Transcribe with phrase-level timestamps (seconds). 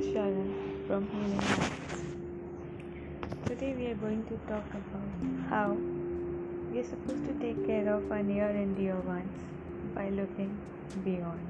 [0.00, 2.04] Sharan from Healing Minds.
[3.46, 5.76] Today we are going to talk about how
[6.70, 9.42] we are supposed to take care of our near and dear ones
[9.92, 10.56] by looking
[11.04, 11.40] beyond.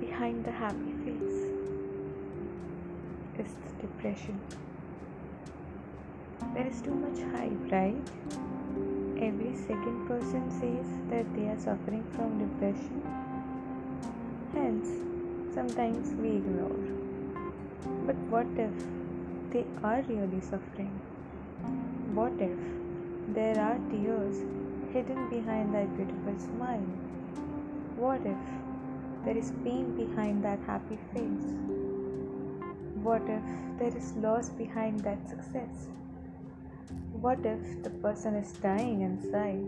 [0.00, 1.48] Behind the happy face
[3.38, 4.38] is the depression.
[6.52, 7.96] There is too much hype, right?
[9.16, 13.02] Every second person says that they are suffering from depression.
[14.54, 14.88] Hence,
[15.52, 16.78] sometimes we ignore.
[18.06, 18.70] But what if
[19.50, 20.92] they are really suffering?
[22.14, 22.58] What if
[23.34, 24.38] there are tears
[24.92, 26.86] hidden behind that beautiful smile?
[27.96, 28.44] What if
[29.24, 31.50] there is pain behind that happy face?
[33.02, 33.42] What if
[33.78, 35.88] there is loss behind that success?
[37.20, 39.64] What if the person is dying inside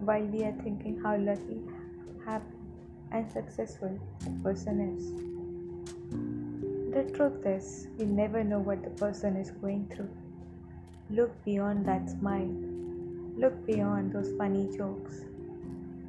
[0.00, 1.60] while we are thinking how lucky,
[2.24, 2.63] happy,
[3.14, 3.96] and successful
[4.42, 5.12] person is?
[6.94, 10.10] The truth is, we never know what the person is going through.
[11.10, 12.50] Look beyond that smile.
[13.36, 15.20] Look beyond those funny jokes.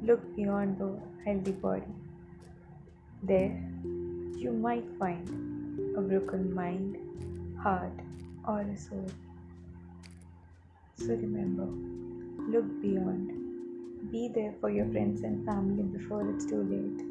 [0.02, 1.94] Look beyond the healthy body.
[3.22, 3.56] There,
[4.36, 6.96] you might find a broken mind,
[7.62, 7.98] heart,
[8.46, 9.06] or a soul.
[10.96, 11.66] So remember,
[12.50, 13.45] look beyond.
[14.10, 17.04] Be there for your friends and family before it's too late.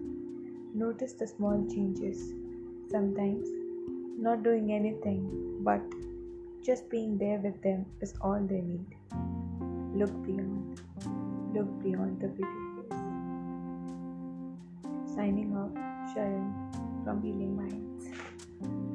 [0.73, 2.33] Notice the small changes.
[2.89, 3.49] Sometimes,
[4.17, 5.81] not doing anything, but
[6.63, 8.85] just being there with them is all they need.
[9.93, 10.81] Look beyond.
[11.53, 12.63] Look beyond the face.
[15.15, 15.71] Signing off,
[16.15, 18.94] Sharan from Healing Minds.